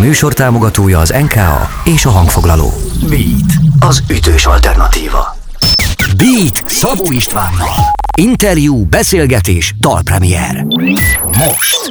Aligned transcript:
műsor 0.00 0.32
támogatója 0.32 0.98
az 0.98 1.14
NKA 1.20 1.68
és 1.84 2.04
a 2.04 2.10
hangfoglaló. 2.10 2.72
Beat, 3.08 3.52
az 3.80 4.02
ütős 4.10 4.46
alternatíva. 4.46 5.36
Beat 6.16 6.62
Szabó 6.70 7.12
Istvánnal. 7.12 7.74
Interjú, 8.16 8.84
beszélgetés, 8.84 9.74
dalpremier. 9.78 10.64
Most. 11.24 11.90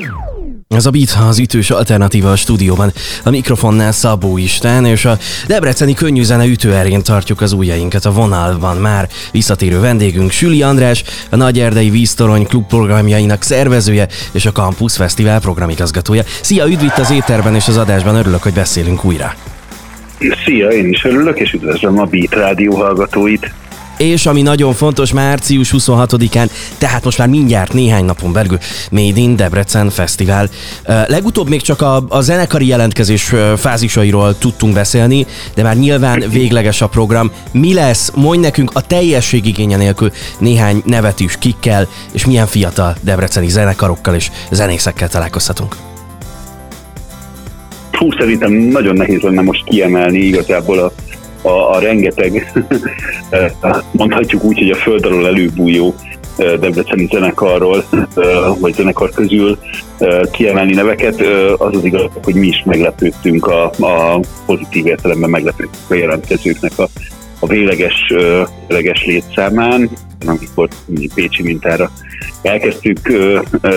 Ez 0.76 0.86
a 0.86 0.90
Beat 0.90 1.18
az 1.29 1.39
ütős 1.39 1.70
alternatíva 1.70 2.32
a 2.32 2.36
stúdióban. 2.36 2.91
A 3.23 3.30
mikrofonnál 3.30 3.91
Szabó 3.91 4.38
Isten, 4.38 4.86
és 4.86 5.05
a 5.05 5.18
Debreceni 5.48 5.94
könnyűzene 5.94 6.45
ütőerén 6.45 7.04
tartjuk 7.04 7.41
az 7.41 7.52
ujjainkat 7.52 8.05
a 8.05 8.12
vonalban. 8.12 8.77
Már 8.77 9.08
visszatérő 9.32 9.80
vendégünk 9.80 10.32
Süli 10.32 10.62
András, 10.62 11.04
a 11.30 11.36
Nagy 11.36 11.59
Erdei 11.59 11.90
Víztorony 11.90 12.48
klub 12.48 12.68
programjainak 12.68 13.44
szervezője 13.44 14.08
és 14.32 14.45
a 14.45 14.52
Campus 14.52 14.95
Fesztivál 14.95 15.40
programigazgatója. 15.40 16.23
Szia, 16.41 16.68
üdv 16.68 16.84
itt 16.84 16.98
az 16.98 17.12
éterben 17.12 17.55
és 17.55 17.67
az 17.67 17.77
adásban, 17.77 18.16
örülök, 18.16 18.44
hogy 18.44 18.54
beszélünk 18.54 19.05
újra. 19.05 19.34
Szia, 20.45 20.67
én 20.67 20.90
is 20.90 21.04
örülök, 21.04 21.40
és 21.40 21.54
üdvözlöm 21.54 21.99
a 21.99 22.05
Beat 22.05 22.34
rádió 22.34 22.76
hallgatóit 22.76 23.54
és 23.99 24.26
ami 24.26 24.41
nagyon 24.41 24.73
fontos, 24.73 25.13
március 25.13 25.73
26-án, 25.77 26.49
tehát 26.77 27.03
most 27.03 27.17
már 27.17 27.27
mindjárt 27.27 27.73
néhány 27.73 28.05
napon 28.05 28.34
belül 28.34 28.57
Made 28.91 29.20
in 29.20 29.35
Debrecen 29.35 29.90
Fesztivál. 29.90 30.49
Legutóbb 30.85 31.49
még 31.49 31.62
csak 31.62 31.81
a, 31.81 32.05
a 32.09 32.21
zenekari 32.21 32.67
jelentkezés 32.67 33.34
fázisairól 33.57 34.38
tudtunk 34.38 34.73
beszélni, 34.73 35.26
de 35.54 35.63
már 35.63 35.77
nyilván 35.77 36.23
végleges 36.31 36.81
a 36.81 36.88
program. 36.88 37.31
Mi 37.52 37.73
lesz? 37.73 38.12
Mondj 38.16 38.41
nekünk 38.41 38.71
a 38.73 38.81
teljesség 38.81 39.45
igénye 39.45 39.77
nélkül 39.77 40.12
néhány 40.40 40.81
nevet 40.85 41.20
is, 41.20 41.38
kikkel, 41.40 41.88
és 42.12 42.26
milyen 42.26 42.48
fiatal 42.48 42.95
debreceni 43.02 43.48
zenekarokkal 43.49 44.16
és 44.16 44.31
zenészekkel 44.52 45.09
találkozhatunk. 45.09 45.76
Fú, 47.91 48.12
szerintem 48.20 48.52
nagyon 48.52 48.95
nehéz 48.95 49.21
lenne 49.21 49.41
most 49.41 49.63
kiemelni 49.63 50.20
igazából 50.20 50.79
a 50.79 50.91
a, 51.41 51.76
a 51.76 51.79
rengeteg, 51.79 52.51
mondhatjuk 53.91 54.43
úgy, 54.43 54.57
hogy 54.57 54.70
a 54.70 54.76
föld 54.76 55.05
alól 55.05 55.27
előbújó 55.27 55.96
debreceni 56.37 57.07
zenekarról, 57.12 57.84
vagy 58.59 58.73
zenekar 58.73 59.09
közül 59.09 59.57
kiemelni 60.31 60.73
neveket, 60.73 61.21
az 61.57 61.76
az 61.76 61.84
igaz, 61.84 62.09
hogy 62.23 62.35
mi 62.35 62.48
is 62.48 62.63
meglepődtünk 62.65 63.48
a, 63.48 63.63
a 63.65 64.19
pozitív 64.46 64.85
értelemben 64.85 65.29
meglepődtünk 65.29 65.90
a 65.90 65.94
jelentkezőknek 65.94 66.72
a, 66.79 66.88
a 67.40 67.47
véleges, 67.47 68.13
véleges 68.68 69.06
létszámán, 69.06 69.90
amikor 70.25 70.68
Pécsi 71.16 71.44
mintára 71.44 71.91
elkezdtük, 72.41 73.00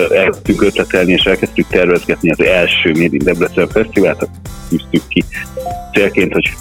elkezdtük 0.09 0.61
ötletelni 0.61 1.11
és 1.11 1.23
elkezdtük 1.23 1.67
tervezgetni 1.67 2.31
az 2.31 2.43
első 2.43 2.89
Made 2.89 3.03
in 3.03 3.21
Debrecen 3.23 3.67
Fesztivált, 3.67 4.29
tűztük 4.69 5.07
ki 5.07 5.23
célként, 5.93 6.33
hogy 6.33 6.53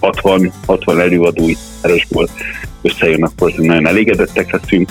60, 0.00 0.52
60 0.66 1.00
előadói 1.00 1.54
városból 1.82 2.28
összejön, 2.82 3.22
akkor 3.22 3.52
nagyon 3.52 3.86
elégedettek 3.86 4.52
leszünk. 4.52 4.90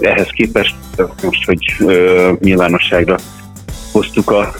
Ehhez 0.00 0.28
képest 0.28 0.74
most, 1.22 1.44
hogy 1.44 1.86
nyilvánosságra 2.40 3.16
hoztuk 3.92 4.30
a 4.30 4.54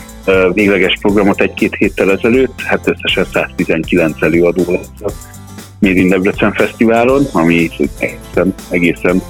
végleges 0.53 0.97
programot 1.01 1.41
egy-két 1.41 1.75
héttel 1.75 2.11
ezelőtt, 2.11 2.61
hát 2.61 2.89
összesen 2.89 3.27
119 3.33 4.23
előadó 4.23 4.63
lesz 4.67 5.01
a 5.01 5.13
Made 5.79 6.09
Debrecen 6.09 6.53
Fesztiválon, 6.53 7.27
ami 7.33 7.71
egészen, 7.99 8.55
egészen 8.71 9.23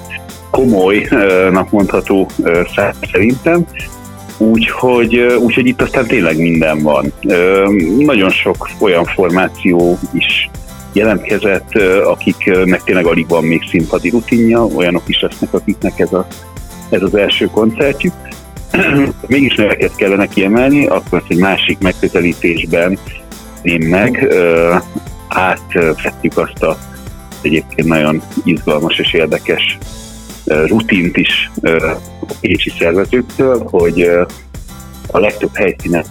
komolynak 0.51 1.71
mondható 1.71 2.29
szerintem. 3.11 3.67
Úgyhogy, 4.37 5.17
úgyhogy 5.19 5.65
itt 5.65 5.81
aztán 5.81 6.05
tényleg 6.05 6.37
minden 6.37 6.81
van. 6.81 7.13
Nagyon 7.97 8.29
sok 8.29 8.67
olyan 8.79 9.05
formáció 9.05 9.99
is 10.13 10.49
jelentkezett, 10.93 11.71
akiknek 12.03 12.83
tényleg 12.83 13.05
alig 13.05 13.27
van 13.27 13.43
még 13.43 13.61
színpadi 13.69 14.09
rutinja, 14.09 14.65
olyanok 14.65 15.03
is 15.05 15.21
lesznek, 15.21 15.53
akiknek 15.53 15.99
ez, 15.99 16.13
a, 16.13 16.27
ez 16.89 17.01
az 17.01 17.15
első 17.15 17.45
koncertjük. 17.45 18.13
Mégis 19.27 19.55
neveket 19.55 19.95
kellene 19.95 20.27
kiemelni, 20.27 20.85
akkor 20.85 21.23
egy 21.27 21.37
másik 21.37 21.79
megközelítésben 21.79 22.97
én 23.61 23.87
meg 23.87 24.27
átvettük 25.27 26.37
azt 26.37 26.63
a 26.63 26.77
egyébként 27.41 27.87
nagyon 27.87 28.21
izgalmas 28.43 28.99
és 28.99 29.13
érdekes 29.13 29.77
rutint 30.47 31.17
is 31.17 31.51
a 31.61 32.33
pécsi 32.39 32.71
szervezőktől, 32.79 33.67
hogy 33.69 34.09
a 35.07 35.19
legtöbb 35.19 35.55
helyszínen 35.55 36.05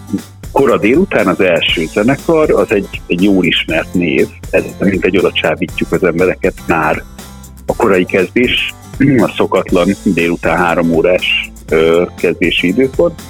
kora 0.53 0.79
délután 0.79 1.27
az 1.27 1.41
első 1.41 1.87
zenekar, 1.93 2.51
az 2.51 2.73
egy, 2.73 3.01
egy 3.07 3.23
jól 3.23 3.45
ismert 3.45 3.95
név, 3.95 4.29
ez 4.51 4.65
mint 4.79 5.05
egy 5.05 5.19
oda 5.19 5.33
csábítjuk 5.33 5.93
az 5.93 6.05
embereket 6.05 6.55
már 6.67 7.03
a 7.67 7.77
korai 7.77 8.05
kezdés, 8.05 8.75
a 9.19 9.33
szokatlan 9.37 9.89
délután 10.03 10.57
három 10.57 10.93
órás 10.93 11.51
kezdési 12.19 12.67
időpont, 12.67 13.23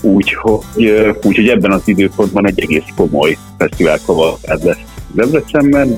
úgyhogy, 0.00 1.14
úgyhogy 1.22 1.48
ebben 1.48 1.72
az 1.72 1.82
időpontban 1.84 2.46
egy 2.46 2.60
egész 2.60 2.84
komoly 2.96 3.36
fesztivál 3.58 3.98
lesz 4.62 4.78
Debrecenben, 5.12 5.96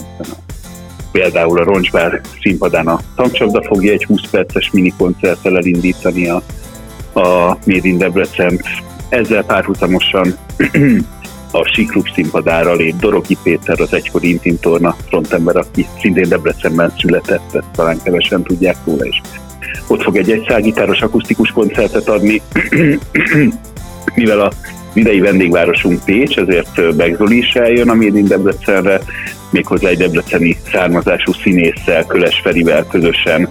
például 1.13 1.59
a 1.59 1.65
Roncsbár 1.65 2.21
színpadán 2.41 2.87
a 2.87 3.01
tankcsapda 3.17 3.63
fogja 3.63 3.93
egy 3.93 4.05
20 4.05 4.21
perces 4.31 4.71
mini 4.71 4.93
koncerttel 4.99 5.57
elindítani 5.57 6.29
a, 6.29 6.43
a 7.13 7.59
Made 7.67 7.89
in 7.89 7.99
Debrecen. 7.99 8.61
Ezzel 9.09 9.45
párhuzamosan 9.45 10.35
a 11.53 11.65
Siklub 11.73 12.09
színpadára 12.15 12.75
lép 12.75 12.97
Dorogi 12.97 13.37
Péter, 13.43 13.81
az 13.81 13.93
egykori 13.93 14.29
Intim 14.29 14.59
Torna 14.61 14.97
frontember, 15.09 15.57
aki 15.57 15.87
szintén 16.01 16.29
Debrecenben 16.29 16.93
született, 16.99 17.55
ezt 17.55 17.67
talán 17.75 18.03
kevesen 18.03 18.43
tudják 18.43 18.77
róla 18.85 19.07
is. 19.07 19.21
Ott 19.87 20.03
fog 20.03 20.17
egy 20.17 20.31
egyszágitáros 20.31 21.01
akusztikus 21.01 21.51
koncertet 21.51 22.09
adni, 22.09 22.43
mivel 24.15 24.41
a 24.41 24.53
idei 24.93 25.21
vendégvárosunk 25.21 26.05
Pécs, 26.05 26.37
ezért 26.37 26.97
Begzoli 26.97 27.39
is 27.39 27.55
eljön 27.55 27.89
a 27.89 27.95
Made 27.95 28.19
in 28.19 28.25
Debrecenre, 28.25 29.01
méghozzá 29.53 29.89
egy 29.89 29.99
debreceni 29.99 30.57
származású 30.73 31.33
színésszel, 31.33 32.07
Köles 32.07 32.41
Ferivel 32.43 32.87
közösen 32.87 33.49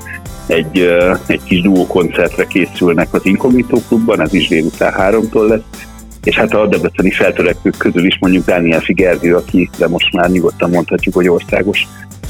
egy, 0.48 0.96
egy 1.26 1.44
kis 1.44 1.62
duó 1.62 1.88
koncertre 1.88 2.46
készülnek 2.48 3.14
az 3.14 3.26
Incognito 3.26 3.78
klubban, 3.88 4.22
ez 4.22 4.34
is 4.34 4.48
délután 4.48 4.94
háromtól 4.94 5.48
lesz, 5.48 5.88
és 6.24 6.36
hát 6.36 6.54
a 6.54 6.68
debreceni 6.68 7.12
feltörekvők 7.12 7.78
közül 7.78 8.06
is 8.06 8.18
mondjuk 8.20 8.46
Dániel 8.46 8.80
Figergő, 8.80 9.36
aki 9.36 9.70
de 9.78 9.88
most 9.88 10.14
már 10.14 10.30
nyugodtan 10.30 10.70
mondhatjuk, 10.70 11.16
hogy 11.16 11.28
országos 11.28 11.88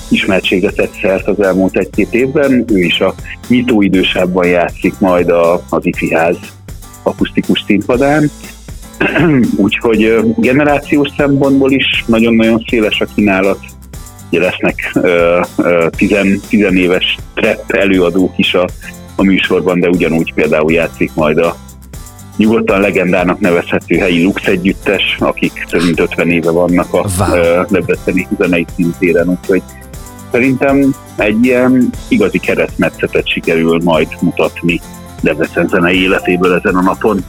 ismertségre 0.09 0.69
tett 0.69 0.93
szert 1.01 1.27
az 1.27 1.41
elmúlt 1.41 1.77
egy-két 1.77 2.13
évben. 2.13 2.65
Ő 2.67 2.79
is 2.79 2.99
a 2.99 3.15
nyitóidősában 3.47 4.47
játszik 4.47 4.99
majd 4.99 5.29
a, 5.29 5.63
az 5.69 5.85
ifiház 5.85 6.37
akusztikus 7.03 7.63
színpadán, 7.67 8.31
Úgyhogy 9.55 10.19
generációs 10.37 11.09
szempontból 11.17 11.71
is 11.71 12.03
nagyon-nagyon 12.07 12.65
széles 12.69 12.99
a 12.99 13.05
kínálat. 13.15 13.59
Ugye 14.29 14.39
lesznek 14.39 14.97
tizen, 15.89 16.39
tizenéves 16.49 17.17
trap 17.33 17.71
előadók 17.71 18.37
is 18.37 18.53
a, 18.53 18.67
a 19.15 19.23
műsorban, 19.23 19.79
de 19.79 19.89
ugyanúgy 19.89 20.33
például 20.33 20.71
játszik 20.71 21.11
majd 21.13 21.37
a 21.37 21.55
nyugodtan 22.37 22.81
legendának 22.81 23.39
nevezhető 23.39 23.97
helyi 23.97 24.23
Lux 24.23 24.45
együttes, 24.45 25.17
akik 25.19 25.65
több 25.69 25.83
mint 25.83 25.99
50 25.99 26.29
éve 26.29 26.51
vannak 26.51 26.93
a 26.93 27.05
wow. 27.19 27.65
Debreceni 27.69 28.27
zenei 28.37 28.65
szintéren, 28.75 29.29
úgyhogy 29.29 29.61
szerintem 30.31 30.95
egy 31.15 31.45
ilyen 31.45 31.89
igazi 32.07 32.39
keresztmetszetet 32.39 33.27
sikerül 33.27 33.79
majd 33.83 34.07
mutatni 34.21 34.81
Debrecen 35.21 35.67
zenei 35.67 36.01
életéből 36.01 36.53
ezen 36.53 36.75
a 36.75 36.81
napon 36.81 37.23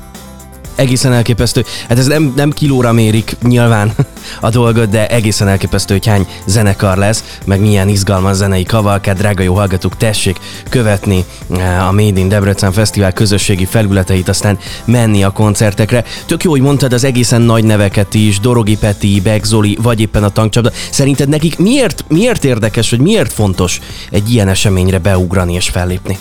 egészen 0.75 1.13
elképesztő. 1.13 1.65
Hát 1.89 1.99
ez 1.99 2.07
nem, 2.07 2.33
nem 2.37 2.51
kilóra 2.51 2.93
mérik 2.93 3.37
nyilván 3.43 3.93
a 4.41 4.51
dolgot, 4.51 4.89
de 4.89 5.07
egészen 5.09 5.49
elképesztő, 5.49 5.95
hogy 5.95 6.07
hány 6.07 6.27
zenekar 6.47 6.97
lesz, 6.97 7.39
meg 7.45 7.61
milyen 7.61 7.89
izgalmas 7.89 8.37
zenei 8.37 8.63
kavalkád. 8.63 9.19
Drága 9.19 9.43
jó 9.43 9.55
hallgatók, 9.55 9.97
tessék 9.97 10.39
követni 10.69 11.25
eh, 11.51 11.89
a 11.89 11.93
Made 11.93 12.21
in 12.21 12.29
Debrecen 12.29 12.73
Fesztivál 12.73 13.13
közösségi 13.13 13.65
felületeit, 13.65 14.29
aztán 14.29 14.59
menni 14.85 15.23
a 15.25 15.31
koncertekre. 15.31 16.05
Tök 16.27 16.43
jó, 16.45 16.51
hogy 16.51 16.61
mondtad 16.61 16.93
az 16.93 17.05
egészen 17.05 17.41
nagy 17.41 17.65
neveket 17.65 18.15
is, 18.15 18.41
Dorogi 18.41 18.77
Peti, 18.77 19.21
Beck 19.21 19.45
Zoli, 19.45 19.79
vagy 19.83 20.01
éppen 20.01 20.25
a 20.25 20.29
tankcsapda. 20.29 20.71
Szerinted 20.91 21.29
nekik 21.29 21.59
miért, 21.59 22.05
miért 22.09 22.45
érdekes, 22.45 22.91
hogy 22.91 23.01
miért 23.01 23.33
fontos 23.33 23.81
egy 24.11 24.33
ilyen 24.33 24.49
eseményre 24.49 24.99
beugrani 24.99 25.55
és 25.55 25.69
fellépni? 25.69 26.19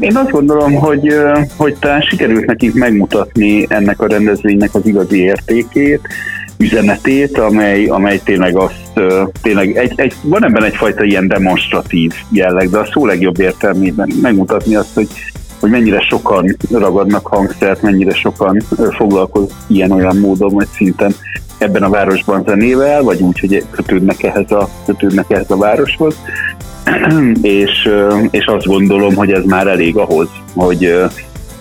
Én 0.00 0.16
azt 0.16 0.30
gondolom, 0.30 0.74
hogy, 0.74 1.14
hogy 1.56 1.76
talán 1.78 2.00
sikerült 2.00 2.46
nekik 2.46 2.74
megmutatni 2.74 3.66
ennek 3.68 4.00
a 4.00 4.06
rendezvénynek 4.06 4.74
az 4.74 4.86
igazi 4.86 5.22
értékét, 5.22 6.00
üzenetét, 6.58 7.38
amely, 7.38 7.84
amely 7.84 8.20
tényleg 8.24 8.56
azt, 8.56 9.00
tényleg 9.42 9.76
egy, 9.76 9.92
egy, 9.96 10.14
van 10.22 10.44
ebben 10.44 10.64
egyfajta 10.64 11.04
ilyen 11.04 11.28
demonstratív 11.28 12.12
jelleg, 12.30 12.70
de 12.70 12.78
a 12.78 12.88
szó 12.92 13.06
legjobb 13.06 13.40
értelmében 13.40 14.08
megmutatni 14.22 14.74
azt, 14.74 14.94
hogy 14.94 15.08
hogy 15.60 15.70
mennyire 15.70 16.00
sokan 16.00 16.56
ragadnak 16.70 17.26
hangszert, 17.26 17.82
mennyire 17.82 18.14
sokan 18.14 18.62
foglalkoznak 18.96 19.58
ilyen-olyan 19.66 20.16
módon, 20.16 20.54
vagy 20.54 20.68
szinten 20.74 21.14
ebben 21.58 21.82
a 21.82 21.90
városban 21.90 22.42
zenével, 22.46 23.02
vagy 23.02 23.20
úgy, 23.20 23.40
hogy 23.40 23.64
kötődnek 23.70 24.22
ehhez 24.22 24.52
a, 24.52 24.68
kötődnek 24.86 25.30
ehhez 25.30 25.50
a 25.50 25.56
városhoz. 25.56 26.14
és, 27.42 27.88
és 28.30 28.44
azt 28.44 28.66
gondolom, 28.66 29.14
hogy 29.14 29.32
ez 29.32 29.44
már 29.44 29.66
elég 29.66 29.96
ahhoz, 29.96 30.28
hogy, 30.54 30.94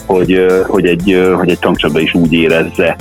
hogy, 0.06 0.45
hogy, 0.68 0.85
egy, 0.85 1.31
hogy 1.35 1.50
egy 1.50 1.59
tankcsapda 1.59 2.00
is 2.00 2.13
úgy 2.13 2.33
érezze, 2.33 2.95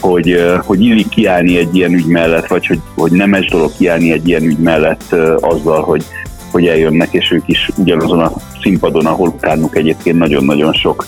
hogy, 0.00 0.42
hogy 0.64 0.84
illik 0.84 1.08
kiállni 1.08 1.58
egy 1.58 1.76
ilyen 1.76 1.92
ügy 1.92 2.06
mellett, 2.06 2.46
vagy 2.46 2.66
hogy, 2.66 2.80
hogy 2.94 3.12
nemes 3.12 3.48
dolog 3.48 3.72
kiállni 3.76 4.12
egy 4.12 4.28
ilyen 4.28 4.42
ügy 4.42 4.58
mellett 4.58 5.14
azzal, 5.40 5.82
hogy, 5.82 6.04
hogy 6.50 6.66
eljönnek, 6.66 7.12
és 7.12 7.30
ők 7.30 7.42
is 7.46 7.70
ugyanazon 7.76 8.20
a 8.20 8.32
színpadon, 8.62 9.06
ahol 9.06 9.28
utánuk 9.28 9.76
egyébként 9.76 10.18
nagyon-nagyon 10.18 10.72
sok 10.72 11.06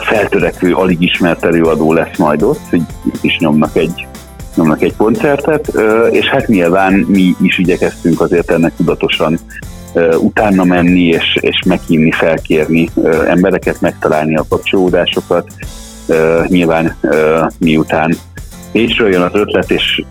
feltörekvő, 0.00 0.74
alig 0.74 1.02
ismert 1.02 1.44
előadó 1.44 1.92
lesz 1.92 2.16
majd 2.18 2.42
ott, 2.42 2.60
hogy 2.70 2.82
is 3.20 3.38
nyomnak 3.38 3.76
egy, 3.76 4.06
nyomnak 4.54 4.82
egy 4.82 4.96
koncertet, 4.96 5.72
és 6.10 6.26
hát 6.26 6.46
nyilván 6.46 6.92
mi 6.92 7.34
is 7.42 7.58
igyekeztünk 7.58 8.20
azért 8.20 8.50
ennek 8.50 8.72
tudatosan 8.76 9.38
utána 10.18 10.64
menni, 10.64 11.04
és, 11.04 11.36
és 11.40 11.62
meghívni, 11.66 12.10
felkérni 12.10 12.90
embereket, 13.26 13.80
megtalálni 13.80 14.36
a 14.36 14.44
kapcsolódásokat. 14.48 15.52
Nyilván 16.46 16.96
miután 17.58 18.16
Pécsről 18.72 19.10
jön 19.10 19.22
az 19.22 19.34
ötlet, 19.34 19.70
és 19.70 20.02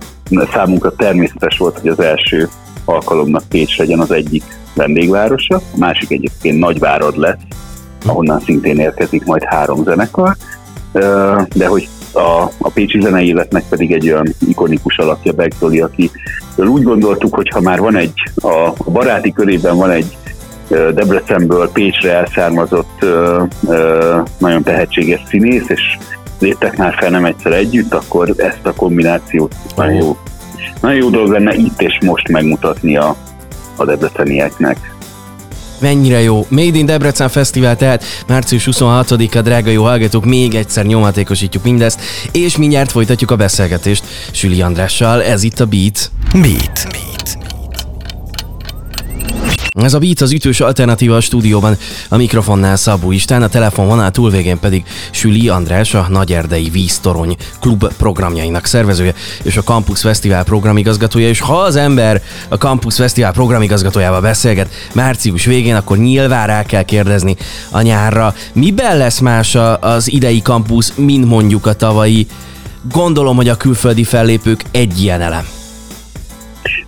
számunkra 0.54 0.96
természetes 0.96 1.58
volt, 1.58 1.80
hogy 1.80 1.90
az 1.90 2.00
első 2.00 2.50
alkalomnak 2.86 3.44
Pécs 3.50 3.78
legyen 3.78 4.00
az 4.00 4.12
egyik 4.12 4.44
vendégvárosa, 4.74 5.56
a 5.56 5.78
másik 5.78 6.12
egyébként 6.12 6.60
Nagyvárad 6.60 7.18
lesz, 7.18 7.40
ahonnan 8.06 8.40
szintén 8.40 8.80
érkezik 8.80 9.26
majd 9.26 9.44
három 9.44 9.84
zenekar, 9.84 10.36
de 11.54 11.68
hogy 11.68 11.88
a, 12.14 12.52
a 12.58 12.70
Pécsi 12.74 13.02
zenei 13.02 13.28
életnek 13.28 13.64
pedig 13.70 13.92
egy 13.92 14.12
olyan 14.12 14.36
ikonikus 14.48 14.98
alakja 14.98 15.32
Begzoli, 15.32 15.82
aki 15.82 16.12
úgy 16.56 16.84
gondoltuk, 16.84 17.36
hogy 17.36 17.50
ha 17.50 17.62
már 17.62 17.80
van 17.80 17.96
egy, 17.96 18.24
a, 18.36 18.68
a 18.78 18.92
baráti 18.92 19.32
körében 19.32 19.78
van 19.78 19.90
egy 19.90 20.18
Debrecenből 20.70 21.70
Pécsre 21.72 22.14
elszármazott 22.14 23.06
nagyon 24.38 24.64
tehetséges 24.64 25.22
színész, 25.28 25.70
és 25.70 25.98
léptek 26.40 26.78
már 26.78 26.96
fel 27.00 27.10
nem 27.10 27.26
egyszer 27.26 27.52
együtt, 27.52 27.94
akkor 27.94 28.34
ezt 28.38 28.66
a 28.66 28.74
kombinációt 28.74 29.56
nagyon 29.76 29.96
jó, 29.96 30.18
nagyon 30.82 30.98
jó 30.98 31.10
dolog 31.10 31.32
lenne 31.32 31.54
itt 31.54 31.82
és 31.82 31.98
most 32.02 32.28
megmutatni 32.28 32.98
a, 32.98 33.16
a 33.76 33.86
debrecenieknek. 33.86 34.98
Mennyire 35.80 36.22
jó. 36.22 36.46
Made 36.50 36.78
in 36.78 36.86
Debrecen 36.86 37.30
Fesztivál, 37.30 37.76
tehát 37.76 38.04
március 38.28 38.68
26-a, 38.72 39.42
drága 39.42 39.72
jó 39.72 39.84
hallgatók, 39.84 40.26
még 40.26 40.56
egyszer 40.56 40.86
nyomatékosítjuk 40.86 41.64
mindezt, 41.64 42.02
és 42.32 42.58
mindjárt 42.58 42.92
folytatjuk 42.92 43.32
a 43.32 43.36
beszélgetést 43.36 44.04
Süli 44.32 44.62
Andrással, 44.62 45.24
ez 45.24 45.44
itt 45.44 45.60
a 45.60 45.66
Beat. 45.66 46.12
Beat. 46.34 46.88
Beat. 46.92 47.49
Ez 49.84 49.94
a 49.94 50.00
Beat 50.00 50.22
az 50.22 50.32
ütős 50.32 50.60
alternatíva 50.60 51.16
a 51.16 51.22
stúdióban, 51.22 51.78
a 52.10 52.18
mikrofonnál 52.18 52.76
Szabó 52.76 53.12
Istán, 53.12 53.42
a 53.42 53.48
telefonvonal 53.48 54.12
túlvégén 54.12 54.60
pedig 54.60 54.84
Süli 55.12 55.50
András, 55.50 55.94
a 55.94 56.08
Nagyerdei 56.10 56.70
Víztorony 56.70 57.36
klub 57.60 57.94
programjainak 57.98 58.66
szervezője, 58.66 59.14
és 59.44 59.58
a 59.58 59.62
Campus 59.62 60.02
Fesztivál 60.02 60.44
programigazgatója, 60.44 61.28
és 61.28 61.40
ha 61.40 61.58
az 61.58 61.76
ember 61.76 62.22
a 62.50 62.56
Campus 62.56 62.96
Fesztivál 62.96 63.32
programigazgatójával 63.32 64.22
beszélget 64.22 64.70
március 64.94 65.46
végén, 65.46 65.76
akkor 65.76 65.98
nyilván 65.98 66.48
rá 66.48 66.64
kell 66.64 66.84
kérdezni 66.84 67.36
a 67.72 67.82
nyárra, 67.82 68.34
miben 68.54 68.98
lesz 68.98 69.20
más 69.20 69.58
az 69.80 70.12
idei 70.12 70.42
campus, 70.42 70.94
mint 70.96 71.26
mondjuk 71.26 71.66
a 71.66 71.74
tavalyi. 71.74 72.28
Gondolom, 72.92 73.36
hogy 73.36 73.50
a 73.50 73.56
külföldi 73.56 74.04
fellépők 74.04 74.64
egy 74.72 75.02
ilyen 75.02 75.22
elem. 75.22 75.48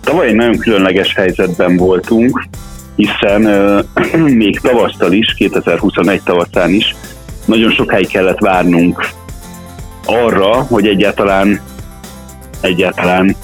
Tavaly 0.00 0.28
egy 0.28 0.34
nagyon 0.34 0.58
különleges 0.58 1.14
helyzetben 1.14 1.76
voltunk, 1.76 2.42
hiszen 2.96 3.44
uh, 3.44 4.30
még 4.42 4.60
tavasztal 4.60 5.12
is, 5.12 5.34
2021 5.34 6.22
tavaszán 6.22 6.70
is 6.70 6.94
nagyon 7.44 7.70
sokáig 7.70 8.08
kellett 8.08 8.38
várnunk 8.38 9.08
arra, 10.04 10.52
hogy 10.52 10.86
egyáltalán, 10.86 11.60
egyáltalán 12.60 13.36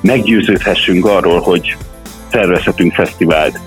meggyőződhessünk 0.00 1.06
arról, 1.06 1.40
hogy 1.40 1.76
szervezhetünk 2.30 2.92
fesztivált. 2.92 3.60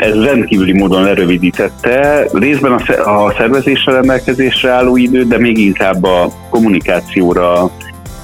Ez 0.00 0.24
rendkívüli 0.24 0.72
módon 0.72 1.02
lerövidítette 1.02 2.26
részben 2.32 2.72
a 2.72 3.32
szervezésre 3.36 3.92
rendelkezésre 3.92 4.70
álló 4.70 4.96
időt, 4.96 5.28
de 5.28 5.38
még 5.38 5.58
inkább 5.58 6.04
a 6.04 6.32
kommunikációra, 6.50 7.70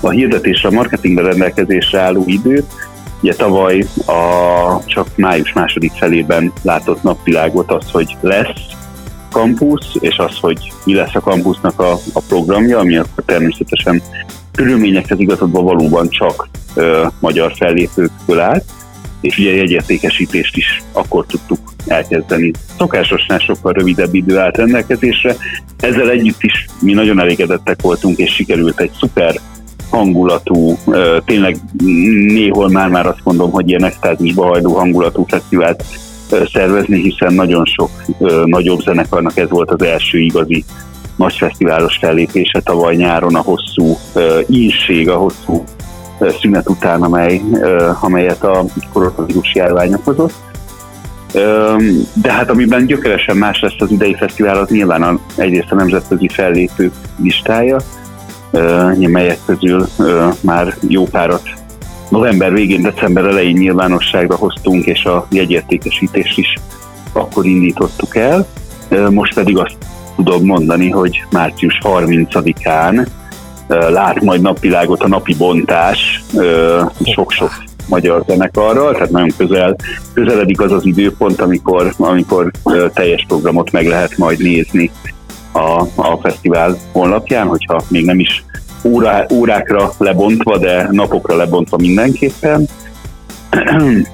a 0.01 0.11
hirdetésre, 0.11 0.69
a 0.69 0.73
marketingre 0.73 1.23
rendelkezésre 1.23 2.01
álló 2.01 2.23
időt, 2.27 2.67
Ugye 3.23 3.35
tavaly 3.35 3.85
a 4.07 4.85
csak 4.87 5.09
május 5.17 5.53
második 5.53 5.93
felében 5.93 6.53
látott 6.63 7.03
napvilágot 7.03 7.71
az, 7.71 7.91
hogy 7.91 8.17
lesz 8.21 8.61
kampusz, 9.31 9.95
és 10.01 10.17
az, 10.17 10.39
hogy 10.41 10.73
mi 10.85 10.95
lesz 10.95 11.15
a 11.15 11.21
kampusznak 11.21 11.81
a, 11.81 11.93
a 12.13 12.21
programja, 12.29 12.79
ami 12.79 12.97
akkor 12.97 13.25
természetesen 13.27 14.03
körülményekhez 14.53 15.19
igazodva 15.21 15.63
valóban 15.63 16.09
csak 16.09 16.49
ö, 16.75 17.07
magyar 17.21 17.53
fellépőkből 17.57 18.41
állt, 18.41 18.65
és 19.21 19.39
ugye 19.39 19.55
jegyértékesítést 19.55 20.57
is 20.57 20.83
akkor 20.93 21.27
tudtuk 21.27 21.59
elkezdeni. 21.87 22.53
Szokásosnál 22.79 23.39
sokkal 23.39 23.73
rövidebb 23.73 24.15
idő 24.15 24.39
állt 24.39 24.57
rendelkezésre. 24.57 25.37
Ezzel 25.81 26.11
együtt 26.11 26.43
is 26.43 26.67
mi 26.81 26.93
nagyon 26.93 27.21
elégedettek 27.21 27.83
voltunk, 27.83 28.19
és 28.19 28.35
sikerült 28.35 28.81
egy 28.81 28.91
szuper 28.99 29.35
hangulatú, 29.91 30.79
tényleg 31.25 31.57
néhol 32.27 32.69
már-már 32.69 33.07
azt 33.07 33.21
mondom, 33.25 33.51
hogy 33.51 33.69
ilyen 33.69 33.85
extázisba 33.85 34.47
hajló 34.47 34.75
hangulatú 34.75 35.25
fesztivált 35.29 35.85
szervezni, 36.53 37.01
hiszen 37.01 37.35
nagyon 37.35 37.65
sok 37.65 37.91
nagyobb 38.45 38.81
zenekarnak 38.81 39.37
ez 39.37 39.49
volt 39.51 39.71
az 39.71 39.83
első 39.83 40.19
igazi 40.19 40.65
nagy 41.17 41.37
fesztiválos 41.37 41.97
fellépése 41.97 42.61
tavaly 42.61 42.97
nyáron 42.97 43.35
a 43.35 43.41
hosszú 43.41 43.97
ínség, 44.49 45.09
a 45.09 45.17
hosszú 45.17 45.65
szünet 46.41 46.69
után, 46.69 47.03
amely, 47.03 47.41
amelyet 48.01 48.45
a 48.45 48.65
koronavírus 48.93 49.55
járvány 49.55 49.95
okozott. 49.95 50.35
De 52.23 52.33
hát 52.33 52.51
amiben 52.51 52.87
gyökeresen 52.87 53.37
más 53.37 53.61
lesz 53.61 53.75
az 53.79 53.91
idei 53.91 54.15
fesztivál, 54.15 54.59
az 54.59 54.69
nyilván 54.69 55.21
egyrészt 55.37 55.71
a 55.71 55.75
nemzetközi 55.75 56.29
fellépők 56.29 56.93
listája, 57.23 57.77
melyek 58.99 59.39
közül 59.47 59.87
már 60.41 60.75
jó 60.89 61.05
párat 61.05 61.43
november 62.09 62.53
végén, 62.53 62.83
december 62.83 63.25
elején 63.25 63.57
nyilvánosságra 63.57 64.37
hoztunk, 64.37 64.85
és 64.85 65.05
a 65.05 65.27
jegyértékesítést 65.31 66.39
is 66.39 66.55
akkor 67.13 67.47
indítottuk 67.47 68.17
el. 68.17 68.47
Most 69.11 69.35
pedig 69.35 69.59
azt 69.59 69.77
tudom 70.17 70.45
mondani, 70.45 70.91
hogy 70.91 71.25
március 71.31 71.79
30-án 71.83 73.07
lát 73.69 74.21
majd 74.23 74.41
napvilágot 74.41 75.03
a 75.03 75.09
napi 75.09 75.35
bontás 75.35 76.23
sok-sok 77.05 77.51
magyar 77.89 78.23
zenekarral, 78.27 78.93
tehát 78.93 79.11
nagyon 79.11 79.33
közel, 79.37 79.77
közeledik 80.13 80.61
az 80.61 80.73
az 80.73 80.87
időpont, 80.87 81.41
amikor, 81.41 81.95
amikor 81.97 82.51
teljes 82.93 83.25
programot 83.29 83.73
meg 83.73 83.87
lehet 83.87 84.17
majd 84.17 84.39
nézni 84.39 84.91
a, 85.53 85.81
a 85.95 86.19
fesztivál 86.23 86.79
honlapján, 86.93 87.47
hogyha 87.47 87.83
még 87.89 88.05
nem 88.05 88.19
is 88.19 88.45
órá, 88.85 89.27
órákra 89.33 89.93
lebontva, 89.99 90.59
de 90.59 90.89
napokra 90.91 91.37
lebontva 91.37 91.77
mindenképpen. 91.77 92.69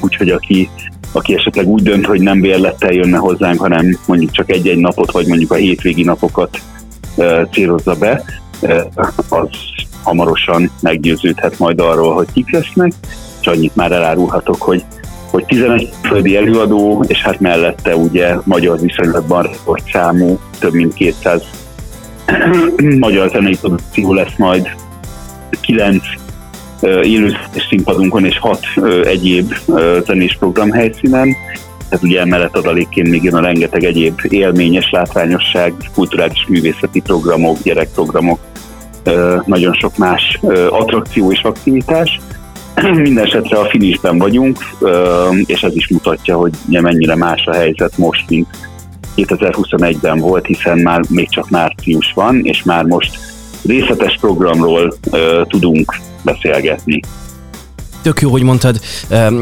Úgyhogy 0.00 0.28
aki, 0.28 0.70
aki 1.12 1.34
esetleg 1.34 1.66
úgy 1.66 1.82
dönt, 1.82 2.06
hogy 2.06 2.20
nem 2.20 2.40
bérlettel 2.40 2.92
jönne 2.92 3.16
hozzánk, 3.16 3.60
hanem 3.60 3.98
mondjuk 4.06 4.30
csak 4.30 4.50
egy-egy 4.50 4.78
napot, 4.78 5.12
vagy 5.12 5.26
mondjuk 5.26 5.52
a 5.52 5.54
hétvégi 5.54 6.02
napokat 6.02 6.60
e, 7.16 7.46
célozza 7.46 7.94
be, 7.94 8.24
e, 8.60 8.86
az 9.28 9.48
hamarosan 10.02 10.70
meggyőződhet 10.80 11.58
majd 11.58 11.80
arról, 11.80 12.14
hogy 12.14 12.26
kik 12.32 12.50
lesznek, 12.50 12.92
és 13.40 13.46
annyit 13.46 13.76
már 13.76 13.92
elárulhatok, 13.92 14.62
hogy 14.62 14.84
hogy 15.32 15.44
11 15.44 15.88
földi 16.02 16.36
előadó, 16.36 17.04
és 17.06 17.22
hát 17.22 17.40
mellette 17.40 17.96
ugye 17.96 18.36
magyar 18.44 18.80
viszonylatban 18.80 19.42
rekordszámú, 19.42 20.38
több 20.58 20.72
mint 20.72 20.94
200 20.94 21.42
magyar 22.98 23.30
zenei 23.30 23.56
produkció 23.60 24.12
lesz 24.12 24.36
majd, 24.36 24.70
9 25.60 26.04
élő 26.82 27.32
színpadunkon 27.68 28.24
és 28.24 28.38
6 28.38 28.60
egyéb 29.04 29.54
zenés 30.06 30.36
program 30.38 30.70
helyszínen. 30.70 31.36
Tehát 31.88 32.04
ugye 32.04 32.20
emellett 32.20 32.56
adalékként 32.56 33.08
még 33.08 33.22
jön 33.22 33.34
a 33.34 33.40
rengeteg 33.40 33.84
egyéb 33.84 34.20
élményes 34.28 34.90
látványosság, 34.90 35.74
kulturális 35.94 36.46
művészeti 36.48 37.00
programok, 37.00 37.62
gyerekprogramok, 37.62 38.38
nagyon 39.44 39.72
sok 39.72 39.96
más 39.96 40.38
attrakció 40.70 41.32
és 41.32 41.42
aktivitás. 41.42 42.20
Minden 43.02 43.24
esetre 43.24 43.58
a 43.58 43.64
finisben 43.64 44.18
vagyunk, 44.18 44.58
és 45.46 45.62
ez 45.62 45.76
is 45.76 45.88
mutatja, 45.88 46.36
hogy 46.36 46.52
mennyire 46.66 47.16
más 47.16 47.46
a 47.46 47.54
helyzet 47.54 47.98
most, 47.98 48.28
mint 48.28 48.48
2021-ben 49.16 50.18
volt, 50.18 50.46
hiszen 50.46 50.78
már 50.78 51.00
még 51.08 51.30
csak 51.30 51.50
március 51.50 52.12
van, 52.14 52.40
és 52.44 52.62
már 52.62 52.84
most 52.84 53.18
részletes 53.64 54.18
programról 54.20 54.94
tudunk 55.48 55.94
beszélgetni 56.24 57.00
tök 58.02 58.20
jó, 58.20 58.30
hogy 58.30 58.42
mondtad 58.42 58.80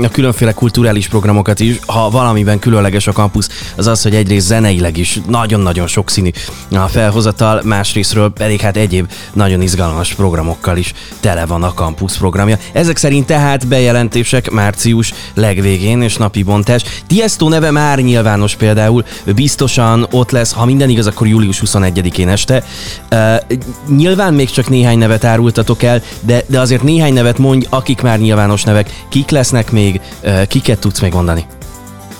a 0.02 0.08
különféle 0.12 0.52
kulturális 0.52 1.08
programokat 1.08 1.60
is. 1.60 1.78
Ha 1.86 2.10
valamiben 2.10 2.58
különleges 2.58 3.06
a 3.06 3.12
kampusz, 3.12 3.48
az 3.76 3.86
az, 3.86 4.02
hogy 4.02 4.14
egyrészt 4.14 4.46
zeneileg 4.46 4.96
is 4.96 5.20
nagyon-nagyon 5.28 5.86
sokszínű 5.86 6.30
a 6.70 6.86
felhozatal, 6.86 7.60
másrésztről 7.64 8.30
pedig 8.30 8.60
hát 8.60 8.76
egyéb 8.76 9.10
nagyon 9.32 9.62
izgalmas 9.62 10.14
programokkal 10.14 10.76
is 10.76 10.92
tele 11.20 11.46
van 11.46 11.62
a 11.62 11.74
kampusz 11.74 12.16
programja. 12.16 12.58
Ezek 12.72 12.96
szerint 12.96 13.26
tehát 13.26 13.66
bejelentések 13.66 14.50
március 14.50 15.14
legvégén 15.34 16.02
és 16.02 16.16
napi 16.16 16.42
bontás. 16.42 16.82
Tiesto 17.06 17.48
neve 17.48 17.70
már 17.70 17.98
nyilvános 17.98 18.54
például, 18.54 19.04
biztosan 19.34 20.06
ott 20.10 20.30
lesz, 20.30 20.52
ha 20.52 20.64
minden 20.64 20.88
igaz, 20.88 21.06
akkor 21.06 21.26
július 21.26 21.62
21-én 21.66 22.28
este. 22.28 22.64
Nyilván 23.88 24.34
még 24.34 24.50
csak 24.50 24.68
néhány 24.68 24.98
nevet 24.98 25.24
árultatok 25.24 25.82
el, 25.82 26.02
de, 26.20 26.42
de 26.46 26.60
azért 26.60 26.82
néhány 26.82 27.12
nevet 27.12 27.38
mondj, 27.38 27.66
akik 27.68 28.02
már 28.02 28.18
nyilván 28.18 28.49
nyilvános 28.50 28.64
nevek. 28.64 29.06
Kik 29.08 29.30
lesznek 29.30 29.70
még, 29.70 30.00
kiket 30.48 30.78
tudsz 30.78 31.00
még 31.00 31.12
mondani? 31.12 31.44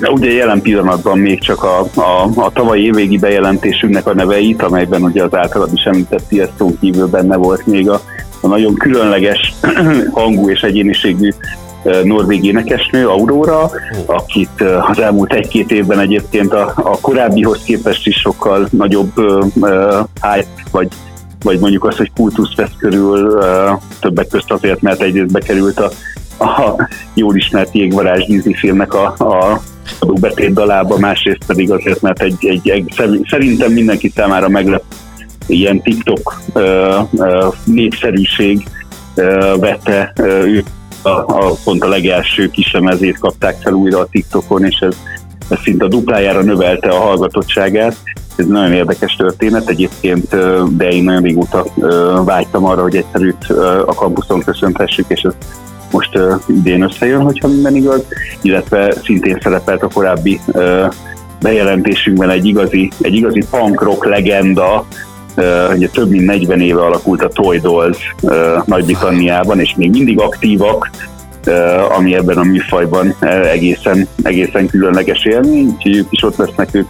Ugye 0.01 0.33
jelen 0.33 0.61
pillanatban 0.61 1.19
még 1.19 1.41
csak 1.41 1.63
a, 1.63 1.81
a, 1.95 2.31
a 2.35 2.51
tavalyi 2.53 2.85
évvégi 2.85 3.19
bejelentésünknek 3.19 4.07
a 4.07 4.15
neveit, 4.15 4.63
amelyben 4.63 5.03
ugye 5.03 5.23
az 5.23 5.35
általad 5.35 5.73
is 5.73 5.83
említett 5.83 6.29
Tiesto 6.29 6.71
kívül 6.81 7.07
benne 7.07 7.37
volt 7.37 7.67
még 7.67 7.91
a, 7.91 8.01
a 8.41 8.47
nagyon 8.47 8.75
különleges 8.75 9.55
hangú 10.13 10.51
és 10.51 10.61
egyéniségű 10.61 11.31
norvég 12.03 12.45
énekesnő, 12.45 13.09
Aurora, 13.09 13.71
akit 14.07 14.65
az 14.91 14.99
elmúlt 14.99 15.33
egy-két 15.33 15.71
évben 15.71 15.99
egyébként 15.99 16.53
a, 16.53 16.73
a 16.77 17.01
korábbihoz 17.01 17.63
képest 17.65 18.07
is 18.07 18.17
sokkal 18.17 18.69
nagyobb 18.71 19.19
uh, 19.19 19.45
hype 20.21 20.63
vagy 20.71 20.89
vagy 21.43 21.59
mondjuk 21.59 21.85
az, 21.85 21.97
hogy 21.97 22.13
kultusz 22.17 22.55
vesz 22.55 22.77
körül, 22.79 23.27
uh, 23.27 23.81
többek 24.01 24.29
közt 24.29 24.51
azért, 24.51 24.81
mert 24.81 25.03
egyrészt 25.03 25.33
bekerült 25.33 25.81
a 25.81 25.91
a 26.41 26.89
jól 27.15 27.37
ismert 27.37 27.75
jégvarázs 27.75 28.25
Disney 28.27 28.55
filmnek 28.55 28.95
a, 28.95 29.15
a 29.19 29.61
betét 30.21 30.53
dalába, 30.53 30.99
másrészt 30.99 31.45
pedig 31.47 31.71
azért, 31.71 32.01
mert 32.01 32.23
egy, 32.23 32.47
egy, 32.47 32.69
egy 32.69 32.95
szerintem 33.29 33.73
mindenki 33.73 34.13
számára 34.15 34.49
meglep 34.49 34.83
ilyen 35.47 35.83
TikTok 35.83 36.41
uh, 36.55 36.63
uh, 37.13 37.55
népszerűség 37.65 38.67
uh, 39.17 39.59
vette 39.59 40.13
ő 40.23 40.65
a, 41.03 41.09
a, 41.09 41.55
pont 41.65 41.83
a 41.83 41.89
legelső 41.89 42.51
kisemezét 42.51 43.19
kapták 43.19 43.61
fel 43.63 43.73
újra 43.73 43.99
a 43.99 44.07
TikTokon, 44.11 44.65
és 44.65 44.79
ez, 44.79 44.97
ez 45.49 45.59
szinte 45.63 45.85
a 45.85 45.89
duplájára 45.89 46.43
növelte 46.43 46.89
a 46.89 47.01
hallgatottságát. 47.01 47.97
Ez 48.37 48.47
nagyon 48.47 48.73
érdekes 48.73 49.17
történet 49.17 49.69
egyébként, 49.69 50.37
de 50.77 50.89
én 50.89 51.05
nagyon 51.05 51.23
régóta 51.23 51.65
vágytam 52.25 52.65
arra, 52.65 52.83
hogy 52.83 52.97
egyszerűt 52.97 53.45
a 53.87 53.95
kampuszon 53.95 54.41
köszönhessük, 54.41 55.05
és 55.09 55.21
ez 55.21 55.33
most 55.91 56.19
uh, 56.19 56.41
idén 56.47 56.83
összejön, 56.83 57.21
hogyha 57.21 57.49
minden 57.49 57.75
igaz, 57.75 58.05
illetve 58.43 58.95
szintén 59.05 59.39
szerepelt 59.43 59.83
a 59.83 59.89
korábbi 59.89 60.41
uh, 60.47 60.93
bejelentésünkben 61.41 62.31
egy 62.31 62.47
igazi, 62.47 62.91
egy 63.01 63.15
igazi 63.15 63.43
punk 63.51 63.83
rock 63.83 64.05
legenda, 64.05 64.87
uh, 65.37 65.75
ugye 65.75 65.89
több 65.89 66.11
mint 66.11 66.25
40 66.25 66.61
éve 66.61 66.81
alakult 66.81 67.23
a 67.23 67.29
Toy 67.29 67.59
Dolls 67.59 68.15
uh, 68.21 68.65
Nagy-Britanniában, 68.65 69.61
és 69.61 69.75
még 69.77 69.91
mindig 69.91 70.21
aktívak, 70.21 70.91
uh, 71.47 71.97
ami 71.97 72.15
ebben 72.15 72.39
a 72.39 72.43
műfajban 72.43 73.15
egészen, 73.51 74.09
egészen 74.23 74.67
különleges 74.67 75.25
élmény, 75.25 75.67
úgyhogy 75.67 75.97
ők 75.97 76.07
is 76.11 76.23
ott 76.23 76.37
lesznek, 76.37 76.69
ők 76.73 76.89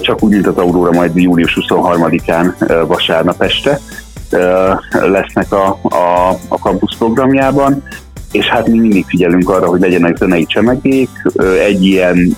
csak 0.00 0.22
úgy, 0.22 0.30
mint 0.30 0.46
az 0.46 0.56
Aurora 0.56 0.92
majd 0.92 1.16
július 1.16 1.58
23-án 1.60 2.52
vasárnap 2.86 3.42
este 3.42 3.80
lesznek 4.90 5.52
a, 5.52 5.78
a, 5.82 6.30
a 6.48 6.56
campus 6.56 6.96
programjában, 6.98 7.82
és 8.32 8.46
hát 8.46 8.68
mi 8.68 8.78
mindig 8.78 9.04
figyelünk 9.06 9.50
arra, 9.50 9.66
hogy 9.66 9.80
legyenek 9.80 10.16
zenei 10.16 10.46
csemegék. 10.46 11.08
Egy 11.66 11.84
ilyen, 11.84 12.36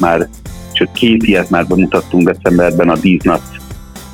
már 0.00 0.28
csak 0.72 0.92
két 0.92 1.22
ilyet 1.22 1.50
már 1.50 1.66
bemutattunk 1.66 2.30
decemberben, 2.30 2.88
a 2.88 2.94
Disney 2.94 3.38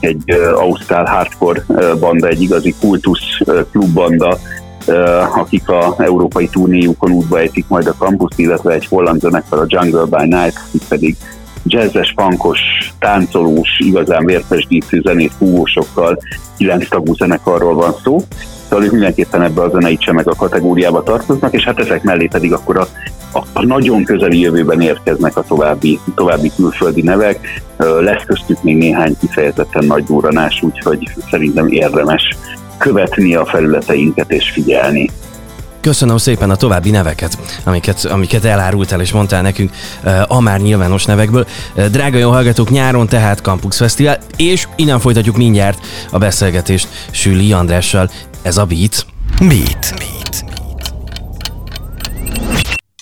egy 0.01 0.31
ausztrál 0.55 1.05
hardcore 1.05 1.65
banda, 2.01 2.29
egy 2.29 2.43
igazi 2.43 2.75
kultusz 2.81 3.39
klubbanda, 3.71 4.39
akik 5.35 5.69
a 5.69 5.95
európai 5.99 6.49
turnéjukon 6.49 7.11
útba 7.11 7.39
ejtik 7.39 7.65
majd 7.69 7.87
a 7.87 7.95
campus, 7.99 8.31
illetve 8.37 8.73
egy 8.73 8.87
holland 8.87 9.21
zenekar, 9.21 9.59
a 9.59 9.65
Jungle 9.67 10.05
by 10.05 10.25
Night, 10.25 10.59
akik 10.69 10.83
pedig 10.89 11.17
jazzes, 11.65 12.13
pankos, 12.15 12.59
táncolós, 12.99 13.79
igazán 13.79 14.25
vértesdítő 14.25 15.01
zenét 15.05 15.33
húvósokkal, 15.39 16.19
kilenc 16.57 16.89
tagú 16.89 17.15
zenekarról 17.15 17.75
van 17.75 17.95
szó. 18.05 18.19
Szóval 18.69 18.85
ők 18.85 18.93
mindenképpen 18.93 19.43
ebbe 19.43 19.63
a 19.63 19.71
zenei 19.71 19.99
meg 20.13 20.29
a 20.29 20.35
kategóriába 20.35 21.03
tartoznak, 21.03 21.55
és 21.55 21.65
hát 21.65 21.79
ezek 21.79 22.03
mellé 22.03 22.27
pedig 22.27 22.53
akkor 22.53 22.77
a, 22.77 22.87
a, 23.33 23.39
a 23.53 23.65
nagyon 23.65 24.05
közeli 24.05 24.41
jövőben 24.41 24.81
érkeznek 24.81 25.37
a 25.37 25.43
további, 25.43 25.99
további 26.15 26.53
külföldi 26.57 27.03
nevek. 27.03 27.63
Lesz 28.01 28.25
köztük 28.27 28.63
még 28.63 28.77
néhány 28.77 29.17
kifejezetten 29.21 29.85
nagy 29.85 30.05
duranás, 30.05 30.63
úgyhogy 30.63 31.09
szerintem 31.31 31.67
érdemes 31.67 32.37
követni 32.79 33.35
a 33.35 33.45
felületeinket 33.45 34.33
és 34.33 34.51
figyelni. 34.51 35.11
Köszönöm 35.81 36.17
szépen 36.17 36.51
a 36.51 36.57
további 36.57 36.91
neveket, 36.91 37.39
amiket, 37.65 38.05
amiket 38.05 38.45
elárultál 38.45 39.01
és 39.01 39.13
mondtál 39.13 39.43
nekünk 39.43 39.71
uh, 40.05 40.21
a 40.27 40.41
már 40.41 40.61
nyilvános 40.61 41.05
nevekből. 41.05 41.47
Uh, 41.75 41.87
drága 41.87 42.19
jó 42.19 42.31
hallgatók, 42.31 42.71
nyáron 42.71 43.07
tehát 43.07 43.39
Campus 43.39 43.77
Fesztivál, 43.77 44.19
és 44.37 44.69
innen 44.77 45.01
folytatjuk 45.01 45.37
mindjárt 45.37 45.87
a 46.11 46.19
beszélgetést 46.19 46.89
Süli 47.11 47.53
Andrással. 47.53 48.11
Ez 48.43 48.57
a 48.57 48.65
Beat. 48.65 49.07
Beat. 49.39 49.95
Beat. 49.99 50.20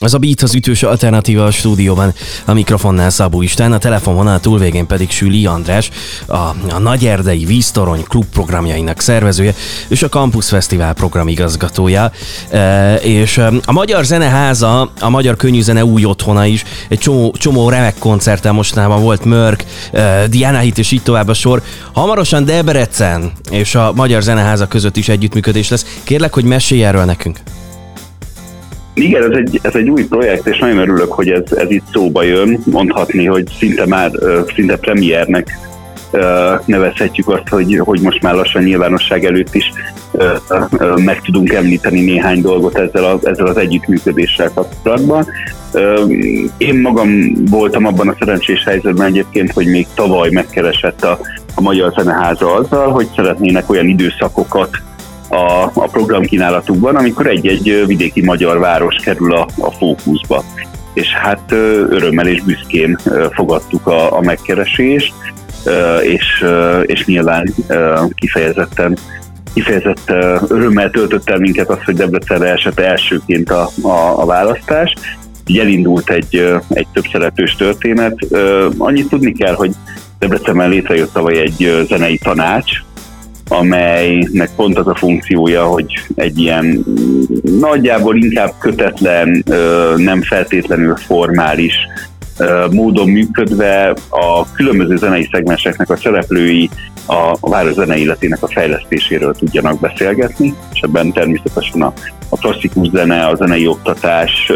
Az 0.00 0.14
a 0.14 0.18
Beat 0.18 0.42
az 0.42 0.54
ütős 0.54 0.82
alternatíva 0.82 1.44
a 1.44 1.50
stúdióban, 1.50 2.14
a 2.44 2.52
mikrofonnál 2.52 3.10
Szabó 3.10 3.42
István, 3.42 3.72
a 3.72 3.78
telefonvonal 3.78 4.40
túlvégén 4.40 4.86
pedig 4.86 5.10
Süli 5.10 5.46
András, 5.46 5.90
a, 6.26 6.36
a 6.70 6.78
Nagy 6.78 7.06
Erdei 7.06 7.44
Víztorony 7.44 8.02
klub 8.02 8.24
programjainak 8.24 9.00
szervezője, 9.00 9.54
és 9.88 10.02
a 10.02 10.08
Campus 10.08 10.48
Fesztivál 10.48 10.92
programigazgatója. 10.92 12.12
E, 12.50 12.94
és 12.94 13.38
e, 13.38 13.52
a 13.64 13.72
Magyar 13.72 14.04
Zeneháza, 14.04 14.92
a 15.00 15.08
Magyar 15.08 15.36
Könnyűzene 15.36 15.84
új 15.84 16.04
otthona 16.04 16.46
is, 16.46 16.64
egy 16.88 16.98
csomó, 16.98 17.34
csomó 17.38 17.68
remek 17.68 17.98
koncerttel 17.98 18.52
mostanában 18.52 19.02
volt 19.02 19.24
Mörk, 19.24 19.64
e, 19.92 20.26
Diana 20.26 20.58
Hit 20.58 20.78
és 20.78 20.90
így 20.90 21.02
tovább 21.02 21.28
a 21.28 21.34
sor. 21.34 21.62
Hamarosan 21.92 22.44
Debrecen 22.44 23.32
és 23.50 23.74
a 23.74 23.92
Magyar 23.94 24.22
Zeneháza 24.22 24.66
között 24.66 24.96
is 24.96 25.08
együttműködés 25.08 25.68
lesz. 25.68 25.98
Kérlek, 26.04 26.34
hogy 26.34 26.44
mesélj 26.44 26.84
erről 26.84 27.04
nekünk. 27.04 27.38
Igen, 29.00 29.22
ez 29.22 29.36
egy, 29.36 29.60
ez 29.62 29.74
egy 29.74 29.90
új 29.90 30.06
projekt, 30.06 30.46
és 30.46 30.58
nagyon 30.58 30.78
örülök, 30.78 31.12
hogy 31.12 31.28
ez, 31.28 31.52
ez 31.52 31.70
itt 31.70 31.84
szóba 31.92 32.22
jön. 32.22 32.58
Mondhatni, 32.64 33.24
hogy 33.24 33.44
szinte 33.58 33.86
már 33.86 34.10
szinte 34.54 34.76
premiernek 34.76 35.58
nevezhetjük 36.64 37.28
azt, 37.28 37.48
hogy, 37.48 37.80
hogy 37.84 38.00
most 38.00 38.22
már 38.22 38.34
lassan 38.34 38.62
nyilvánosság 38.62 39.24
előtt 39.24 39.54
is 39.54 39.72
meg 40.96 41.20
tudunk 41.20 41.52
említeni 41.52 42.00
néhány 42.00 42.40
dolgot 42.40 42.78
ezzel, 42.78 43.04
a, 43.04 43.18
ezzel 43.22 43.46
az 43.46 43.56
együttműködéssel 43.56 44.50
kapcsolatban. 44.54 45.26
Én 46.56 46.80
magam 46.80 47.32
voltam 47.50 47.86
abban 47.86 48.08
a 48.08 48.16
szerencsés 48.18 48.64
helyzetben 48.64 49.06
egyébként, 49.06 49.52
hogy 49.52 49.66
még 49.66 49.86
tavaly 49.94 50.30
megkeresett 50.30 51.04
a, 51.04 51.18
a 51.54 51.60
Magyar 51.60 51.92
Zeneháza 51.96 52.54
azzal, 52.54 52.90
hogy 52.90 53.06
szeretnének 53.16 53.70
olyan 53.70 53.86
időszakokat 53.86 54.70
a, 55.28 55.62
a 55.74 55.88
programkínálatukban, 55.92 56.96
amikor 56.96 57.26
egy-egy 57.26 57.84
vidéki 57.86 58.24
magyar 58.24 58.58
város 58.58 58.96
kerül 58.96 59.34
a, 59.34 59.48
a 59.58 59.70
fókuszba. 59.70 60.44
És 60.92 61.08
hát 61.08 61.52
örömmel 61.88 62.26
és 62.26 62.42
büszkén 62.42 62.98
fogadtuk 63.32 63.86
a, 63.86 64.16
a 64.16 64.20
megkeresést, 64.20 65.12
és, 66.02 66.44
és 66.82 67.04
nyilván 67.04 67.54
kifejezetten 68.14 68.98
kifejezett 69.54 70.12
örömmel 70.48 70.90
töltött 70.90 71.30
el 71.30 71.38
minket 71.38 71.68
az, 71.68 71.78
hogy 71.84 71.94
Debrecenre 71.94 72.52
esett 72.52 72.80
elsőként 72.80 73.50
a, 73.50 73.70
a, 73.82 74.20
a 74.20 74.26
választás. 74.26 74.94
Így 75.46 75.58
elindult 75.58 76.10
egy, 76.10 76.56
egy 76.68 76.86
több 76.92 77.04
szeretős 77.12 77.54
történet. 77.54 78.16
Annyit 78.78 79.08
tudni 79.08 79.32
kell, 79.32 79.54
hogy 79.54 79.70
Debrecenben 80.18 80.68
létrejött 80.68 81.12
tavaly 81.12 81.38
egy 81.38 81.84
zenei 81.88 82.18
tanács, 82.18 82.70
amelynek 83.48 84.50
pont 84.56 84.78
az 84.78 84.86
a 84.86 84.94
funkciója, 84.94 85.64
hogy 85.64 85.86
egy 86.14 86.38
ilyen 86.38 86.84
nagyjából 87.60 88.16
inkább 88.16 88.52
kötetlen, 88.58 89.44
nem 89.96 90.22
feltétlenül 90.22 90.96
formális 90.96 91.74
módon 92.70 93.08
működve 93.08 93.94
a 94.08 94.52
különböző 94.52 94.96
zenei 94.96 95.28
szegmenseknek 95.32 95.90
a 95.90 95.96
szereplői 95.96 96.70
a 97.40 97.48
város 97.48 97.72
zenei 97.72 98.00
életének 98.00 98.42
a 98.42 98.48
fejlesztéséről 98.48 99.34
tudjanak 99.34 99.80
beszélgetni, 99.80 100.54
és 100.72 100.80
ebben 100.80 101.12
természetesen 101.12 101.82
a, 101.82 101.92
a 102.28 102.36
klasszikus 102.36 102.88
zene, 102.88 103.26
a 103.26 103.36
zenei 103.36 103.66
oktatás 103.66 104.52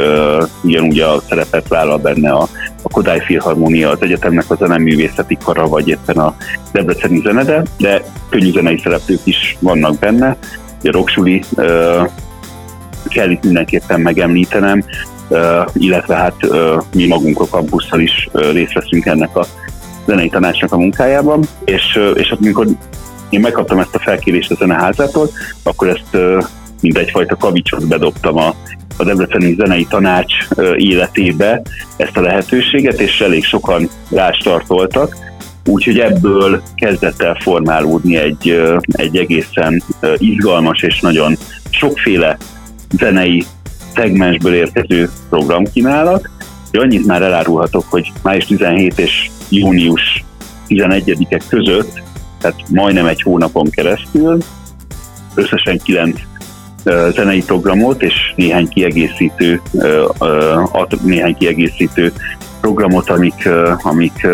ugyanúgy 0.63 0.99
a 1.01 1.21
szerepet 1.29 1.69
vállal 1.69 1.99
benne 1.99 2.31
a, 2.31 2.49
a 2.83 2.89
Kodály 2.89 3.21
Filharmónia, 3.21 3.91
az 3.91 4.03
egyetemnek 4.03 4.51
a 4.51 4.55
zeneművészeti 4.55 5.39
kara, 5.45 5.69
vagy 5.69 5.89
éppen 5.89 6.17
a 6.17 6.37
Debreceni 6.73 7.21
zenede, 7.25 7.63
de 7.79 8.03
könnyű 8.29 8.51
zenei 8.51 8.81
szereplők 8.83 9.21
is 9.25 9.57
vannak 9.61 9.99
benne, 9.99 10.37
a 10.85 10.91
Roksuli 10.91 11.43
kell 13.09 13.31
itt 13.31 13.45
mindenképpen 13.45 14.01
megemlítenem, 14.01 14.85
illetve 15.73 16.15
hát 16.15 16.37
mi 16.95 17.07
magunk 17.07 17.41
a 17.41 17.47
kampusszal 17.47 18.01
is 18.01 18.29
részt 18.33 18.73
veszünk 18.73 19.07
ennek 19.07 19.37
a 19.37 19.47
zenei 20.07 20.29
tanácsnak 20.29 20.73
a 20.73 20.77
munkájában, 20.77 21.45
és, 21.65 22.01
és 22.15 22.31
amikor 22.31 22.67
én 23.31 23.41
megkaptam 23.41 23.79
ezt 23.79 23.95
a 23.95 23.99
felkérést 23.99 24.51
a 24.51 24.55
zeneházától, 24.55 25.29
akkor 25.63 25.89
ezt 25.89 26.43
mint 26.81 26.99
egyfajta 26.99 27.37
kavicsot 27.37 27.89
bedobtam 27.89 28.37
a, 28.37 28.55
a 28.97 29.05
Debreceni 29.05 29.55
Zenei 29.55 29.87
Tanács 29.87 30.35
életébe 30.77 31.63
ezt 31.97 32.17
a 32.17 32.21
lehetőséget, 32.21 33.01
és 33.01 33.21
elég 33.21 33.45
sokan 33.45 33.89
rástartoltak, 34.11 35.17
úgyhogy 35.65 35.99
ebből 35.99 36.63
kezdett 36.75 37.23
el 37.23 37.37
formálódni 37.41 38.17
egy, 38.17 38.63
egy 38.87 39.17
egészen 39.17 39.83
izgalmas 40.17 40.83
és 40.83 41.01
nagyon 41.01 41.37
sokféle 41.71 42.37
zenei 42.99 43.45
szegmensből 43.95 44.55
érkező 44.55 45.11
programkínálat. 45.29 46.29
Annyit 46.73 47.07
már 47.07 47.23
elárulhatok, 47.23 47.85
hogy 47.89 48.13
május 48.23 48.45
17 48.45 48.99
és 48.99 49.31
június 49.49 50.25
11-e 50.69 51.41
között, 51.49 52.03
tehát 52.41 52.61
majdnem 52.69 53.07
egy 53.07 53.23
hónapon 53.23 53.71
keresztül, 53.71 54.39
összesen 55.35 55.79
kilenc 55.79 56.21
zenei 57.15 57.43
programot 57.43 58.03
és 58.03 58.15
néhány 58.37 58.69
kiegészítő, 58.69 59.61
néhány 61.03 61.37
kiegészítő 61.39 62.13
programot, 62.61 63.11
amik, 63.11 63.49
amik 63.83 64.27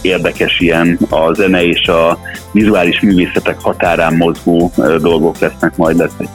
érdekes 0.00 0.60
ilyen 0.60 0.98
a 1.08 1.32
zene 1.32 1.64
és 1.64 1.86
a 1.86 2.18
vizuális 2.52 3.00
művészetek 3.00 3.60
határán 3.60 4.14
mozgó 4.14 4.72
dolgok 5.00 5.38
lesznek, 5.38 5.76
majd 5.76 5.96
lesz 5.96 6.14
egy 6.18 6.28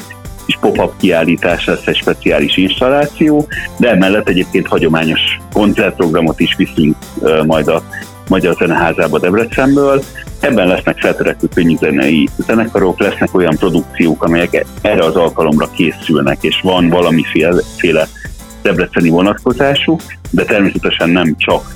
kis 0.51 0.59
pop-up 0.59 0.93
kiállítás, 0.97 1.65
lesz 1.65 1.85
egy 1.85 1.95
speciális 1.95 2.57
installáció, 2.57 3.47
de 3.77 3.89
emellett 3.89 4.29
egyébként 4.29 4.67
hagyományos 4.67 5.19
koncertprogramot 5.53 6.39
is 6.39 6.55
viszünk 6.55 6.95
majd 7.45 7.67
a 7.67 7.83
Magyar 8.27 8.55
Zeneházába 8.55 9.19
Debrecenből. 9.19 10.03
Ebben 10.39 10.67
lesznek 10.67 10.99
feltörekvő 10.99 11.47
könnyűzenei 11.53 12.29
zenekarok, 12.37 12.99
lesznek 12.99 13.35
olyan 13.35 13.55
produkciók, 13.55 14.23
amelyek 14.23 14.65
erre 14.81 15.05
az 15.05 15.15
alkalomra 15.15 15.69
készülnek, 15.71 16.37
és 16.41 16.59
van 16.63 16.89
valamiféle 16.89 18.07
debreceni 18.61 19.09
vonatkozású, 19.09 19.97
de 20.29 20.43
természetesen 20.43 21.09
nem 21.09 21.35
csak 21.37 21.71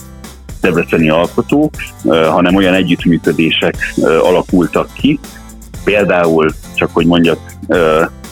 debreceni 0.62 1.10
alkotók, 1.10 1.74
hanem 2.08 2.55
olyan 2.55 2.74
együttműködések 2.74 3.75
alakultak 4.22 4.88
ki, 4.94 5.20
például, 5.84 6.50
csak 6.75 6.89
hogy 6.94 7.05
mondjak 7.05 7.38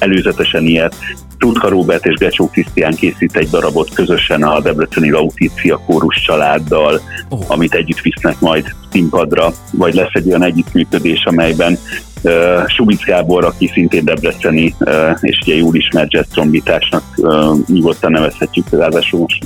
előzetesen 0.04 0.64
ilyet, 0.64 0.96
Tutka 1.38 1.70
Robert 1.70 2.06
és 2.06 2.16
Gecsó 2.16 2.50
Krisztián 2.50 2.96
készít 2.96 3.36
egy 3.36 3.50
darabot 3.50 3.94
közösen 3.94 4.44
a 4.44 4.60
Debreceni 4.60 5.12
Lautícia 5.12 5.78
kórus 5.78 6.22
családdal, 6.22 7.02
oh. 7.30 7.40
amit 7.48 7.74
együtt 7.74 8.02
visznek 8.02 8.40
majd 8.40 8.76
színpadra, 8.92 9.54
vagy 9.72 9.94
lesz 9.94 10.14
egy 10.14 10.28
olyan 10.28 10.44
együttműködés, 10.44 11.26
amelyben 11.26 11.78
uh, 12.24 12.68
Subic 12.68 13.04
Gábor, 13.04 13.46
aki 13.46 13.70
szintén 13.74 14.06
Debreceni, 14.06 14.76
uh, 14.80 15.18
és 15.22 15.40
ugye 15.42 15.56
jól 15.56 15.76
ismert 15.76 16.14
jazz 16.14 16.28
trombitásnak 16.28 17.04
uh, 17.18 17.58
nyugodtan 17.68 18.12
nevezhetjük, 18.12 18.70
ráadásul 18.70 19.20
most 19.20 19.46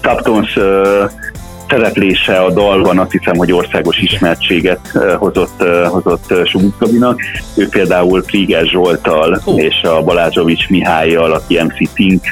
Taptons 0.00 0.56
uh, 0.56 1.10
szereplése 1.68 2.38
a 2.38 2.50
dalban 2.50 2.98
azt 2.98 3.10
hiszem, 3.10 3.36
hogy 3.36 3.52
országos 3.52 3.98
ismertséget 3.98 4.92
hozott, 5.18 5.62
hozott 5.88 6.46
Subuc 6.46 6.78
Gabinak. 6.78 7.20
Ő 7.56 7.68
például 7.68 8.22
Krieger 8.22 8.66
Zsoltal 8.66 9.40
oh. 9.44 9.62
és 9.62 9.82
a 9.82 10.02
Balázsovics 10.02 10.68
Mihályjal, 10.68 11.32
aki 11.32 11.62
MC 11.62 11.92
Pink 11.92 12.24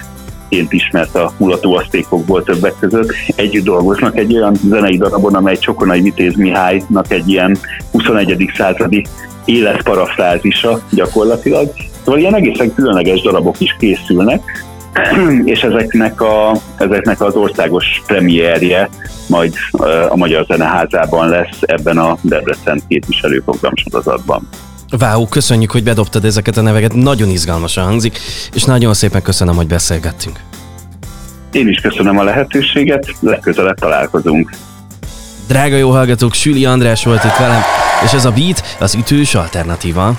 ként 0.49 0.73
ismert 0.73 1.15
a 1.15 1.33
mulató 1.37 1.77
asztékokból 1.77 2.43
többek 2.43 2.75
között. 2.81 3.13
Együtt 3.37 3.65
dolgoznak 3.65 4.17
egy 4.17 4.35
olyan 4.35 4.55
zenei 4.69 4.97
darabon, 4.97 5.35
amely 5.35 5.59
Csokonai 5.59 6.01
Vitéz 6.01 6.35
Mihálynak 6.35 7.11
egy 7.11 7.29
ilyen 7.29 7.57
21. 7.93 8.51
századi 8.57 9.05
életparafrázisa 9.45 10.81
gyakorlatilag. 10.91 11.73
Szóval 12.05 12.21
ilyen 12.21 12.35
egészen 12.35 12.75
különleges 12.75 13.21
darabok 13.21 13.61
is 13.61 13.77
készülnek, 13.79 14.65
és 15.45 15.61
ezeknek, 15.61 16.21
a, 16.21 16.57
ezeknek 16.77 17.21
az 17.21 17.35
országos 17.35 18.03
premierje 18.07 18.89
majd 19.29 19.55
a 20.09 20.17
Magyar 20.17 20.45
Zeneházában 20.45 21.29
lesz 21.29 21.59
ebben 21.61 21.99
a 21.99 22.17
Debrecen 22.21 22.83
képviselő 22.89 23.43
programsorozatban. 23.43 24.49
Váó, 24.99 25.27
köszönjük, 25.27 25.71
hogy 25.71 25.83
bedobtad 25.83 26.25
ezeket 26.25 26.57
a 26.57 26.61
neveket, 26.61 26.95
nagyon 26.95 27.29
izgalmasan 27.29 27.85
hangzik, 27.85 28.19
és 28.55 28.65
nagyon 28.65 28.95
szépen 28.95 29.23
köszönöm, 29.23 29.57
hogy 29.57 29.67
beszélgettünk. 29.67 30.41
Én 31.53 31.69
is 31.69 31.81
köszönöm 31.81 32.19
a 32.19 32.23
lehetőséget, 32.23 33.15
legközelebb 33.21 33.79
találkozunk. 33.79 34.51
Drága 35.49 35.77
jó 35.77 35.91
hallgatók, 35.91 36.35
Süli 36.35 36.65
András 36.65 37.05
volt 37.05 37.25
itt 37.25 37.37
velem, 37.39 37.61
és 38.05 38.13
ez 38.13 38.25
a 38.25 38.31
Beat 38.31 38.77
az 38.81 38.95
ütős 38.95 39.35
alternatíva. 39.35 40.19